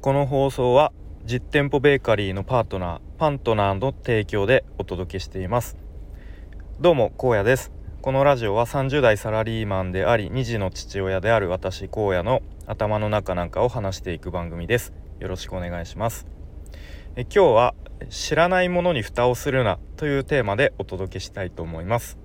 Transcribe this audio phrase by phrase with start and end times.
[0.00, 0.92] この放送は
[1.24, 5.76] 実店舗ベーカリーのパートナーパントナーの提供でお届けしています。
[6.78, 7.72] どうも荒野です。
[8.00, 14.92] このラジオは30代サラリーマンであり2児の父親である私荒野の頭の中なんかを話していく番組です。
[15.18, 16.28] よろしくお願いします。
[17.16, 17.74] え今日は
[18.08, 22.18] 知らないものに蓋をするなというテーマでお届けしたいと思います。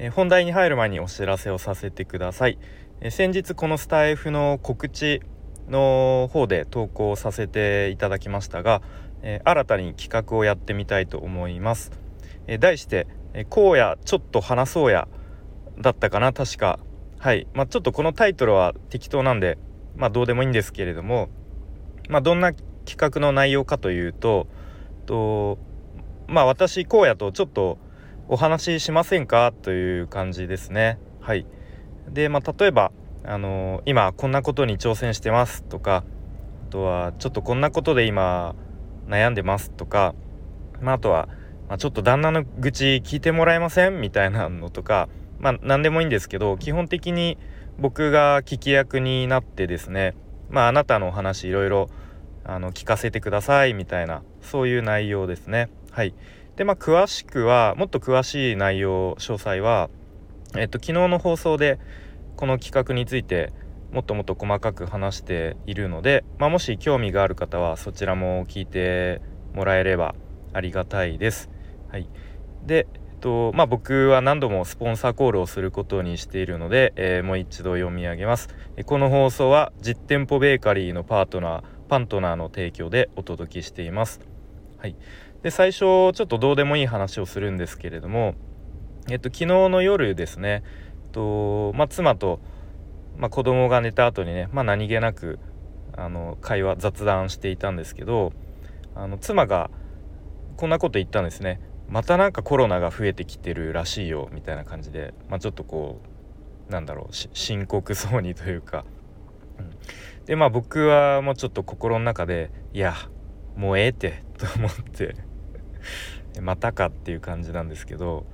[0.00, 2.58] え本題に入る前にお知らせをさせてください。
[3.00, 5.22] え先日このスタイフの告知
[5.68, 8.82] の方で投稿させていただきましたが、
[9.22, 11.90] え新たに企画をやってみたいと思います、
[12.46, 13.06] え題して
[13.50, 15.08] 「荒野ちょっと話そうや」
[15.80, 16.78] だったかな確か。
[17.18, 17.46] はい。
[17.54, 19.58] まあ、ちょっとこのタイトルは適当なんで
[19.96, 21.28] まあどうでもいいんですけれども
[22.08, 22.52] まあどんな
[22.84, 24.46] 企画の内容かというと
[25.06, 25.58] と
[26.28, 27.78] まあ私荒野とちょっと
[28.28, 29.52] お話ししませんか？
[29.62, 30.98] という感じですね。
[31.20, 31.46] はい。
[32.08, 32.92] でまあ例えば
[33.24, 36.04] あの今こんなことに挑戦してますとか
[36.68, 38.54] あとはちょっとこんなことで今
[39.08, 40.14] 悩んでますとか、
[40.80, 41.28] まあ、あとは、
[41.68, 47.38] まあ、ちょっと旦那の愚痴聞いてもらえませんみたいなのとかまあ何でもいいんですけど基本的に
[47.78, 50.14] 僕が聞き役になってですね
[50.48, 51.90] まああなたのお話いろいろ
[52.44, 55.68] あの聞かせてくださいみたいなそういう内容ですね。
[55.90, 56.14] はい。
[56.54, 59.90] でまあ詳しくはもっと詳しい内容詳細は
[60.56, 61.78] えっと昨日の放送で
[62.36, 63.52] この企画について
[63.92, 69.22] もっともっと細かく話しているので、まあ、もし興味がある方はそちらも聞いて
[69.54, 70.14] もらえれば
[70.52, 71.50] ありがたいです。
[71.90, 72.08] はい、
[72.66, 78.48] で、えっとまあ、僕は何度もスポンサーコールをすることにしているので、えー、もう一度読み上げます。
[78.84, 84.20] この放送は実店舗ベーカリーのパートナーパントナーの提供でお届けしています。
[84.78, 84.96] はい、
[85.42, 88.34] で最初ちょっとどうでもいい話をするんですけれども、
[89.08, 90.62] えっと、昨日の夜ですね
[91.16, 92.40] とまあ、妻と、
[93.16, 95.38] まあ、子供が寝た後にね、まあ、何気なく
[95.96, 98.34] あの会話雑談していたんですけど
[98.94, 99.70] あの妻が
[100.58, 101.60] こんなこと言ったんですね。
[101.88, 106.00] またなんかコロナが増えてきてるらしいよみたいな感じで、まあ、ちょっとこ
[106.68, 108.84] うなんだろう深刻そうにというか、
[110.24, 112.94] でまあ僕はもうちょっと心の中でいや
[113.54, 115.14] もうええってと思って
[116.42, 118.26] またかっていう感じなんですけど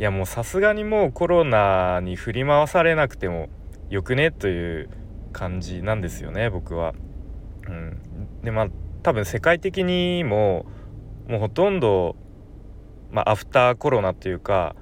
[0.00, 3.50] いやもうさすがにもうコロナに振り回されなくても
[3.90, 4.30] よくね？
[4.30, 4.88] という
[5.30, 6.94] 感じなんですよね僕は。
[7.68, 8.00] うん、
[8.42, 8.68] でまあ
[9.02, 10.64] 多分世界的にも
[11.28, 12.16] もうほとんど、
[13.10, 14.74] まあ、アフターコロナというか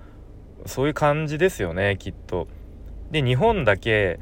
[0.66, 2.46] そういう感じですよねきっと。
[3.10, 4.20] で日本だけ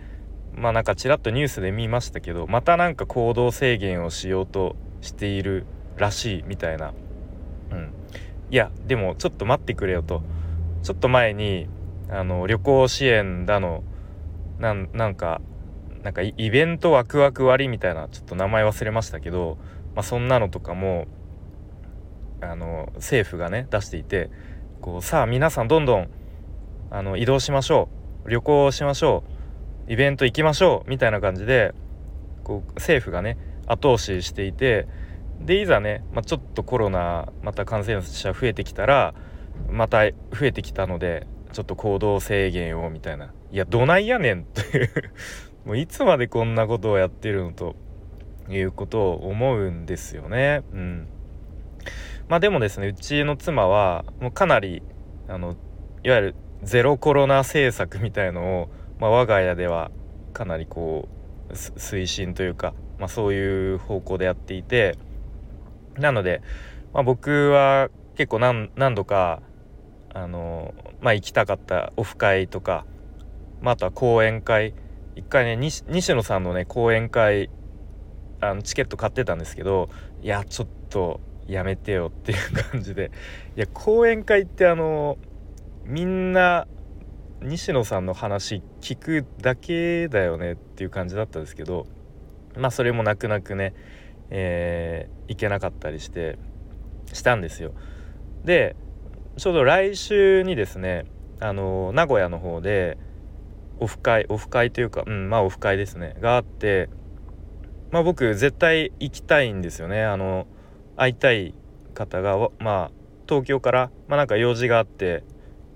[0.54, 5.66] まあなんかちらっとニュースで見ましたけどまたなんか行動制限をしようとしている
[5.98, 6.94] らしいみたいな。
[7.70, 7.92] うん、
[8.50, 10.22] いやでもちょっと待ってくれよと。
[10.86, 11.66] ちょっと前に
[12.08, 13.82] あの旅行支援だの
[14.60, 15.41] なんなんか
[16.04, 19.58] なんかイベントワクワク割みたいなちょっと名前忘れましたけど、
[19.96, 21.08] まあ、そんなのとかも
[22.41, 24.30] あの政府がね出していて
[24.80, 26.08] こうさあ皆さんどんどん
[26.92, 27.88] あの移動しましょ
[28.25, 29.25] う旅行しましょ
[29.88, 31.75] うイベント行きましょうみたいな感じで
[32.44, 34.86] こう政府がね後押ししていて
[35.41, 39.14] でいざね、まあ、ちょっとコロナまた感染者増えてきたら
[39.71, 43.33] また増えてきたのでちょっと行動制限をみたいな。
[43.50, 44.91] いやどないやねんという。
[45.65, 47.75] もういつまでこんなことをやってるのと
[48.49, 50.62] いうことを思うんですよね。
[50.72, 51.09] うん。
[52.28, 54.83] まあでもですねうちの妻はもうかなり
[55.28, 55.56] あの
[56.05, 58.69] いわゆるゼロコロナ政策みたいのを、
[58.99, 59.91] まあ、我が家では
[60.33, 61.09] かなりこ
[61.49, 64.97] う推進というか、まあ、そういう方向でやっていて。
[65.99, 66.43] なので、
[66.93, 69.43] まあ、僕は結構何度か
[70.12, 72.87] あのまあ行きたかったオフ会とか、
[73.60, 74.75] まあ、あとは講演会
[75.15, 75.84] 一回ね西
[76.15, 77.50] 野さんのね講演会
[78.41, 79.91] あのチケット買ってたんですけど
[80.22, 83.10] いやちょっとやめてよっていう感じで
[83.56, 85.19] いや講演会ってあの
[85.84, 86.66] みんな
[87.43, 91.87] 西野さんの話聞くだけだよねっていう感じだったんですけど
[92.56, 93.75] まあそれも泣く泣くね、
[94.31, 96.38] えー、行けなかったりして
[97.12, 97.73] したんですよ。
[98.46, 98.76] で
[99.37, 101.04] ちょうど来週にですね
[101.40, 102.96] あの名古屋の方で
[103.78, 106.88] オフ会オフ会というかうんまあオフ会ですねがあって
[107.90, 110.02] まあ僕絶対行きたいんですよね。
[110.02, 110.46] あの
[110.96, 111.52] 会いたい
[111.93, 112.90] 方がまあ
[113.28, 115.25] 東京からまあなんか用事があって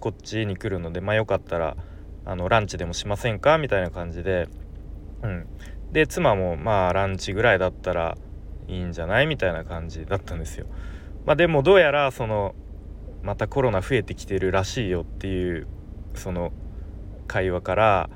[0.00, 1.76] こっちに来るのでまあよかったら
[2.25, 3.58] あのランチでもしませんか？
[3.58, 4.49] みたいな感じで
[5.23, 5.46] うん。
[5.93, 8.16] で妻もまあランチぐらいだったら
[8.69, 9.26] いいんじゃない？
[9.26, 10.66] みたいな感じだったんですよ。
[11.26, 12.55] まあでもどうやらその
[13.22, 15.67] またコロナ増えてきてるらしいよっていう
[16.14, 16.52] その
[17.26, 18.11] 会話から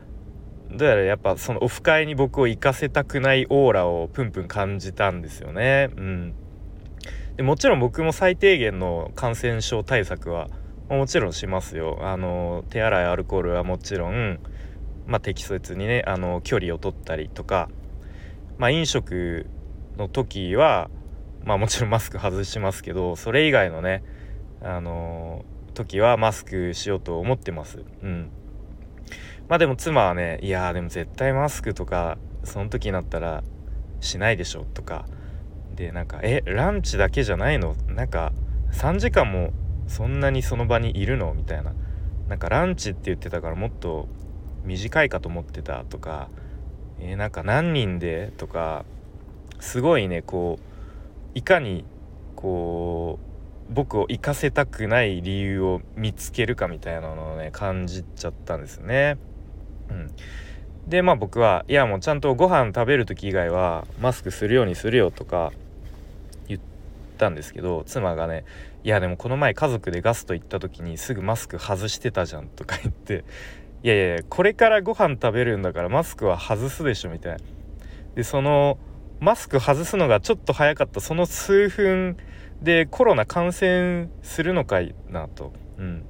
[0.70, 5.90] どうやらやっぱそのオフ会に僕を行かせたくないオーラをプンプン感じたんですよね。
[5.96, 6.34] うん、
[7.36, 10.48] でもちろん僕も最低限の感染症対策は
[10.88, 11.98] もちろんしますよ。
[12.00, 14.40] あの手洗いアルコールはもちろん、
[15.06, 17.68] まあ、適切にねあの距離を取ったりとか、
[18.58, 19.46] まあ、飲食
[19.96, 20.90] の時は、
[21.44, 24.02] まあ、もちろんマスク外しますけどそれ以外のね
[24.62, 25.44] あの
[25.74, 27.84] 時はマスクしようと思ってます。
[28.02, 28.30] うん。
[29.48, 33.44] まあでも妻はねいやでも絶対マスクとかその時になったら
[34.00, 35.04] しないでしょとか。
[35.74, 37.74] でなんかえランチだけじゃないの？
[37.88, 38.32] なんか
[38.72, 39.52] 3時間も
[39.86, 41.34] そんなにその場にいるの？
[41.34, 41.74] みたいな。
[42.28, 44.08] なんかランチって言ってたからもっと
[44.64, 46.30] 短いかと思ってたとか。
[47.00, 48.32] えー、なんか何人で？
[48.38, 48.84] とか。
[49.60, 50.73] すごいねこう
[51.34, 51.84] いかに
[52.36, 59.16] こう僕を行かせたくない理由を見つけるかみたいなのをね感じちゃったんですね。
[59.90, 60.10] うん、
[60.86, 65.52] でまあ僕はいやもうちゃんとご飯食べる時以外はマスクするようにするよとか
[66.46, 66.60] 言っ
[67.18, 68.44] たんですけど妻がね
[68.84, 73.24] いやでもこの前家族でガスト行った時にすぐマスク外してたじゃんとか言って
[73.82, 77.38] いやいやこれからご飯食べるんだからマスクは外すでしょみたいな
[78.14, 78.78] でその
[79.20, 81.00] マスク外すのがちょっと早かった。
[81.00, 82.16] その数分
[82.62, 85.52] でコロナ感染するのかいなと。
[85.78, 86.04] うん。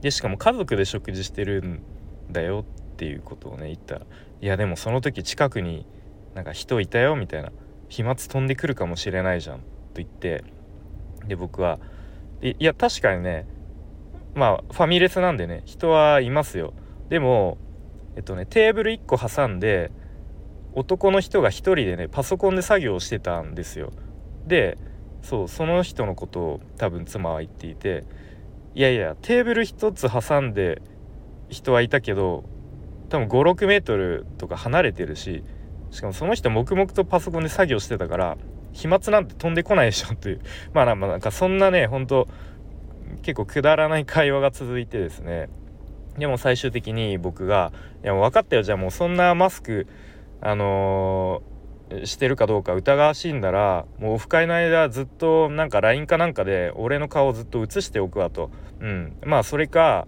[0.00, 1.82] でしかも家族で食事してるん
[2.30, 3.96] だよっていうことをね言った。
[3.96, 4.00] ら
[4.40, 5.86] いやでもその時近くに
[6.34, 7.50] なんか人いたよみたいな。
[7.88, 9.64] 飛沫飛んでくるかもしれないじゃんと
[9.96, 10.44] 言って。
[11.26, 11.78] で僕は
[12.42, 13.46] いや確かにね
[14.34, 16.74] まあファミレスなんでね人はいますよ。
[17.08, 17.58] でも
[18.16, 19.90] えっとねテーブル1個挟んで
[20.74, 23.92] 男の人が1人でねパソコンで作業をしてたんですよ。
[24.46, 24.78] で
[25.22, 28.04] そうその人のことを多分妻は言っていて
[28.74, 30.80] いやいやテーブル1つ挟んで
[31.48, 32.44] 人はいたけど
[33.08, 35.42] 多分56メートルとか離れてるし
[35.90, 38.38] しかもその人黙々とパソコンで作業してたから
[38.72, 40.40] 飛沫なんて飛んでこないでしょっていう。
[40.72, 42.28] まあなんかそんなねほんと
[43.22, 45.48] 結構くだらない会話が続いてですね。
[46.18, 47.72] でも最終的に僕が
[48.04, 48.62] 「いやもう分かったよ。
[48.62, 49.86] じゃあもうそんなマスク
[50.40, 58.50] あのー、してるかどうか疑わしいんだらもうオフ会の間ずっとなんか LINE かなんかで俺の顔ずっと映しておくわと。
[58.80, 59.16] うん。
[59.24, 60.06] まあそれか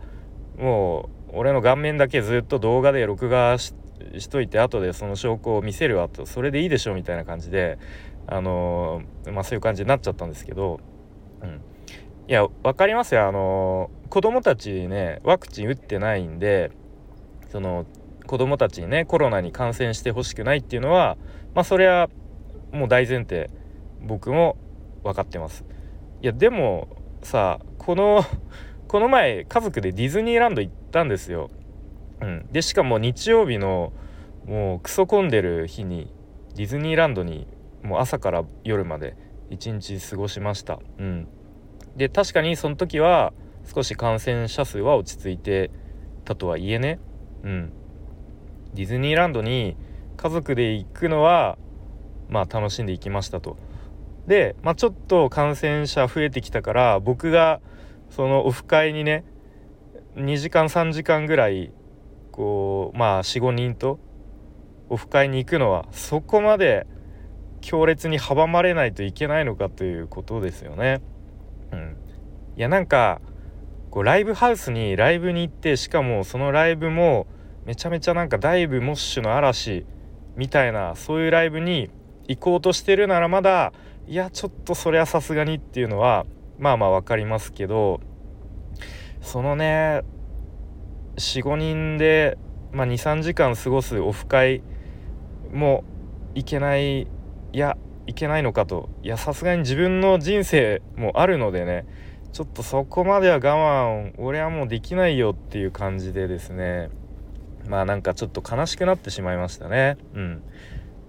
[0.58, 3.72] もう俺の顔面だけずっと動画で録画し
[4.28, 6.26] といて後でその証拠を見せるわと。
[6.26, 7.78] それでいいでしょみたいな感じで
[8.26, 10.80] あのー、まあそういう感じになっちゃったんですけど、
[11.42, 11.60] うん、
[12.28, 13.26] いや分かりますよ。
[13.26, 16.70] あのー、子供たちねワクチン打ってないんで
[17.48, 17.86] その
[18.30, 21.18] 子供たちにねコロナに感染してほしくないっていうのは
[21.52, 22.08] まあそれは
[22.70, 23.50] もう大前提
[24.00, 24.56] 僕も
[25.02, 25.64] 分かってます。
[26.22, 26.86] いやでも
[27.22, 28.24] さこの
[28.86, 31.50] この前家族でディズニーランド行ったんですよ。
[32.20, 33.92] うん、でしかも日曜日の
[34.46, 36.14] もうクソ混んでる日に
[36.54, 37.48] ディズニーランドに
[37.82, 39.16] もう朝から夜まで
[39.48, 40.78] 一日過ごしました。
[41.00, 41.26] うん、
[41.96, 43.32] で確かにその時は
[43.74, 45.72] 少し感染者数は落ち着いて
[46.24, 47.00] たとはいえね、
[47.42, 47.72] うん、
[48.74, 49.76] ディズニーランドに
[50.16, 51.58] 家族で行くのは
[52.28, 53.56] まあ楽しんで行きましたと。
[54.26, 57.60] で、まあ、ちょっと感染者増えてきたから僕が
[58.10, 59.24] そのオフ会にね
[60.16, 61.72] 2時間3時間ぐらい
[62.30, 63.98] こうまあ45人と
[64.88, 66.86] オフ会に行くのはそこまで
[67.60, 71.00] 強烈に阻まれないといけないのかということですよね。
[71.72, 71.96] うん、
[72.56, 73.20] いやなんか
[73.90, 77.26] こうライブハウスにライブに行ってしかもそのライブも
[77.64, 79.84] めちゃめちゃなんかダイブモッシュの嵐
[80.36, 81.90] みたいなそういうライブに
[82.26, 83.72] 行こうとしてるならまだ
[84.06, 86.26] いやちょっとそれはさすがにっていうのは
[86.58, 88.00] まあまあ分かりますけど
[89.20, 90.02] そのね
[91.16, 92.38] 45人で、
[92.72, 94.62] まあ、23時間過ごすオフ会
[95.52, 95.84] も
[96.34, 97.08] いけないい
[97.52, 97.76] や
[98.06, 101.86] いけないのかといやさすがに自分の人生もあるのでね
[102.32, 106.90] ちょっとそこまでは我慢俺はもうできないよっていう感じでですね。
[107.70, 109.96] まあなんかちょっと悲しくなってしまいましたね。
[110.14, 110.42] うん。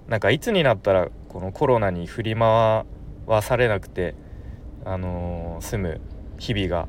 [0.08, 2.86] なんかいつになったらこのコロナに振り回
[3.42, 4.14] されなくて
[4.86, 6.02] あのー、住む
[6.38, 6.88] 日々が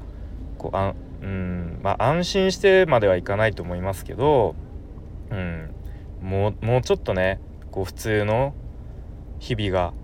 [0.59, 4.55] こうあうんまあ安心してまではいかないと思いますけど、
[5.31, 5.71] うん、
[6.21, 8.55] もうもうちょっとねこう普通の
[9.39, 9.95] 日々が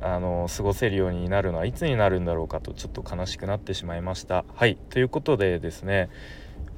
[0.00, 4.44] あの過ごせるようになるのはいつになるんだろうかとちょっと悲しくなってしまいました。
[4.56, 4.76] はい。
[4.90, 6.08] ということでですね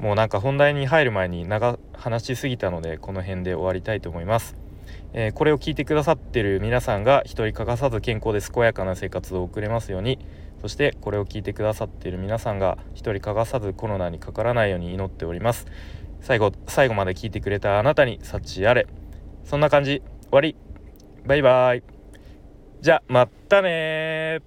[0.01, 4.57] もうなんか本題に入る前に長話しすぎたのでこの辺で終わりたいと思います。
[5.13, 10.19] えー、これを聞いてくださってる皆さんが一人欠かさず健康で健やかな生活を送れますように。
[10.63, 15.67] そしてこれを聞いてくださっている皆さんが一人欠かさずコロナにかからないように祈っております、
[16.21, 18.87] 最後最後まで聞いてくれたあなたに幸あれ。
[19.45, 20.03] そんな感じ。
[20.23, 20.57] 終わり。
[21.27, 21.83] バイバイ。
[22.81, 24.41] じゃあまたね